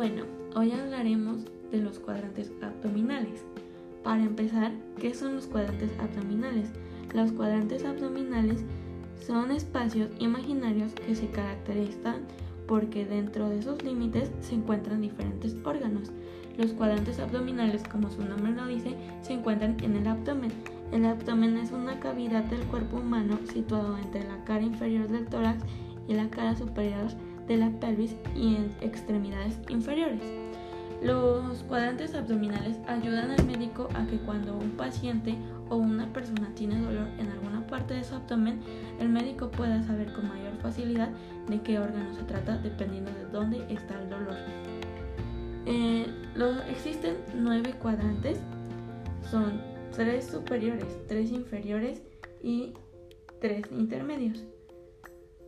[0.00, 0.22] bueno,
[0.56, 3.44] hoy hablaremos de los cuadrantes abdominales.
[4.02, 6.70] Para empezar, ¿qué son los cuadrantes abdominales?
[7.12, 8.64] Los cuadrantes abdominales
[9.26, 12.22] son espacios imaginarios que se caracterizan
[12.66, 16.10] porque dentro de esos límites se encuentran diferentes órganos.
[16.56, 20.50] Los cuadrantes abdominales, como su nombre lo dice, se encuentran en el abdomen.
[20.92, 25.62] El abdomen es una cavidad del cuerpo humano situado entre la cara inferior del tórax
[26.08, 27.10] y la cara superior
[27.50, 30.22] de la pelvis y en extremidades inferiores.
[31.02, 35.34] Los cuadrantes abdominales ayudan al médico a que cuando un paciente
[35.68, 38.60] o una persona tiene dolor en alguna parte de su abdomen,
[39.00, 41.08] el médico pueda saber con mayor facilidad
[41.48, 44.36] de qué órgano se trata dependiendo de dónde está el dolor.
[45.66, 46.06] Eh,
[46.70, 48.38] existen nueve cuadrantes,
[49.28, 49.60] son
[49.92, 52.00] tres superiores, tres inferiores
[52.44, 52.74] y
[53.40, 54.44] tres intermedios.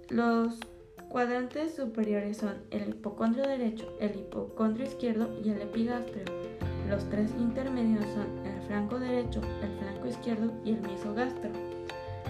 [0.08, 0.58] Los
[1.12, 6.24] cuadrantes superiores son el hipocondrio derecho, el hipocondrio izquierdo y el epigastrio.
[6.88, 11.50] Los tres intermedios son el flanco derecho, el flanco izquierdo y el mesogastro.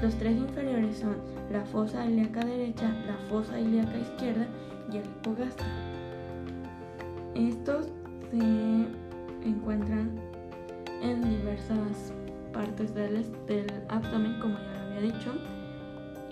[0.02, 1.16] Los tres inferiores son
[1.52, 4.48] la fosa ilíaca derecha, la fosa ilíaca izquierda
[4.92, 5.66] y el hipogastro.
[7.36, 7.86] Estos
[8.32, 10.10] se encuentran
[11.02, 12.12] en diversas
[12.52, 15.32] partes del, del abdomen, como ya lo había dicho,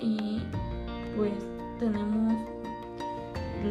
[0.00, 0.40] y
[1.16, 1.49] pues
[1.80, 2.34] tenemos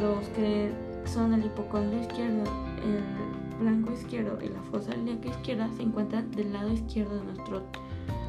[0.02, 0.72] los que
[1.06, 2.44] son el hipocondrio izquierdo,
[2.84, 7.62] el blanco izquierdo y la fosa ilíaca izquierda se encuentran del lado izquierdo de nuestro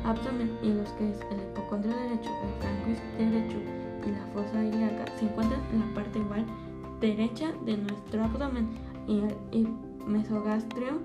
[0.04, 3.56] abdomen y los que es el hipocondrio derecho, el flanco derecho
[4.06, 6.46] y la fosa ilíaca se encuentran en la parte igual
[7.00, 8.68] derecha de nuestro abdomen
[9.08, 9.20] y
[9.56, 9.68] el
[10.06, 11.00] mesogastrio,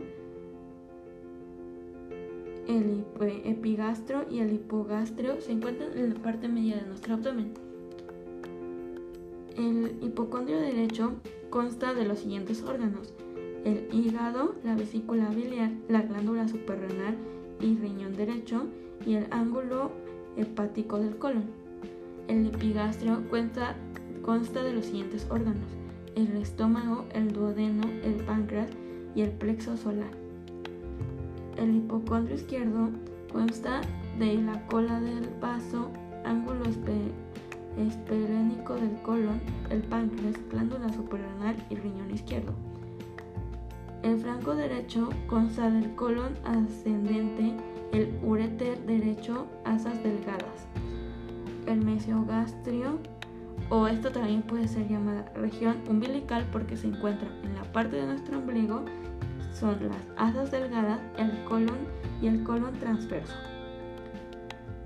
[2.68, 3.06] el
[3.46, 7.65] epigastro y el hipogastrio se encuentran en la parte media de nuestro abdomen.
[9.58, 11.14] El hipocondrio derecho
[11.50, 13.14] consta de los siguientes órganos:
[13.64, 17.16] el hígado, la vesícula biliar, la glándula suprarrenal
[17.62, 18.66] y riñón derecho
[19.06, 19.91] y el ángulo
[20.35, 21.46] hepático del colon.
[22.28, 25.69] El epigastrio consta de los siguientes órganos:
[26.16, 28.69] el estómago, el duodeno, el páncreas
[29.16, 30.12] y el plexo solar.
[31.57, 32.90] El hipocondrio izquierdo
[33.31, 33.80] consta
[34.19, 35.90] de la cola del vaso,
[36.25, 36.66] ángulo
[37.78, 42.53] esplenénico del colon, el páncreas, glándula suprarrenal y riñón izquierdo.
[44.03, 47.56] El flanco derecho consta del colon ascendente,
[47.91, 50.68] el ureter derecho, asas delgadas.
[51.66, 53.00] El mesogastrio,
[53.69, 58.06] o esto también puede ser llamada región umbilical porque se encuentra en la parte de
[58.06, 58.86] nuestro ombligo,
[59.52, 61.88] son las asas delgadas, el colon
[62.22, 63.34] y el colon transverso.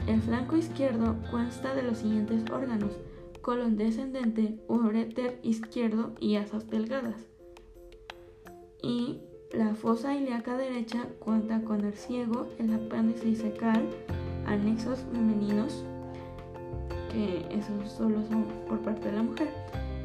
[0.10, 2.98] El flanco izquierdo consta de los siguientes órganos:
[3.44, 7.28] colon descendente, ureter izquierdo y asas delgadas.
[8.82, 9.20] Y
[9.54, 13.88] la fosa ilíaca derecha cuenta con el ciego, el apéndice isecal,
[14.48, 15.86] anexos femeninos,
[17.12, 19.50] que esos solo son por parte de la mujer,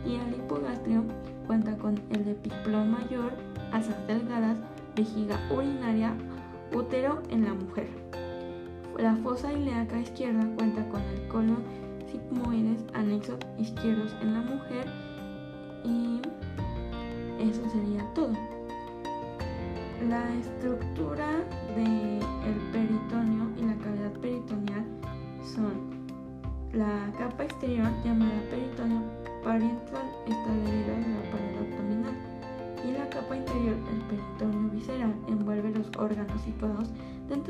[0.04, 1.02] y el hipogastrio
[1.46, 3.32] cuenta con el epiplón mayor,
[3.72, 4.58] asas delgadas,
[4.94, 6.12] vejiga urinaria,
[6.74, 8.03] útero en la mujer.
[8.98, 11.64] La fosa ilíaca izquierda cuenta con el colon
[12.06, 14.86] sigmoides anexos izquierdos en la mujer
[15.84, 16.20] y
[17.40, 18.32] eso sería todo.
[20.08, 21.26] La estructura
[21.74, 24.84] del peritoneo y la cavidad peritoneal
[25.42, 26.04] son
[26.72, 29.02] la capa exterior llamada peritoneo
[29.42, 32.16] parental está adherida a la pared abdominal
[32.86, 34.23] y la capa interior, el peritoneo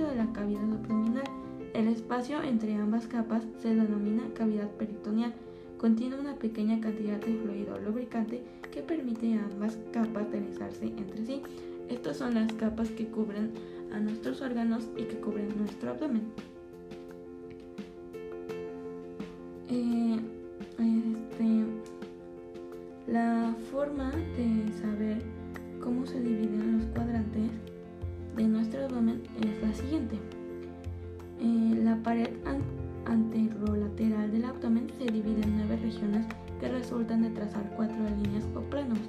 [0.03, 1.25] de la cavidad abdominal.
[1.73, 5.33] El espacio entre ambas capas se denomina cavidad peritoneal.
[5.79, 11.43] Contiene una pequeña cantidad de fluido lubricante que permite a ambas capas deslizarse entre sí.
[11.89, 13.53] Estas son las capas que cubren
[13.93, 16.23] a nuestros órganos y que cubren nuestro abdomen.
[19.69, 20.21] Eh,
[36.95, 39.01] resultan de trazar cuatro líneas o planos.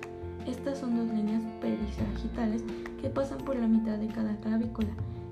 [0.48, 2.64] Estas son dos líneas perisagitales
[3.00, 4.90] que pasan por la mitad de cada clavícula.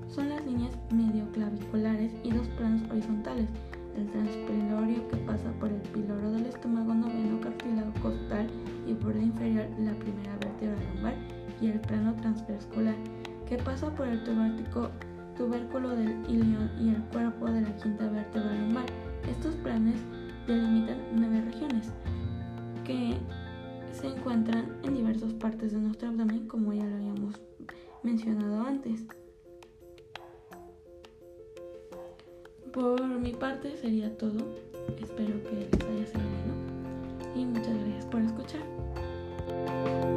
[0.08, 3.48] Son las líneas medioclaviculares y dos planos horizontales.
[3.96, 8.48] El transpilorio que pasa por el piloro del estómago noveno cartílago costal
[8.86, 11.14] y borde inferior la primera vértebra lumbar
[11.60, 12.94] y el plano transverscular
[13.48, 14.22] que pasa por el
[15.36, 18.86] tubérculo del ilion y el cuerpo de la quinta vértebra lumbar.
[19.28, 19.96] Estos planes
[20.46, 21.92] delimitan nueve regiones
[22.84, 23.16] que
[23.92, 27.40] se encuentran en diversas partes de nuestro abdomen como ya lo habíamos
[28.02, 29.04] mencionado antes.
[32.72, 34.38] Por mi parte sería todo.
[35.00, 36.54] Espero que les haya servido
[37.34, 40.13] y muchas gracias por escuchar.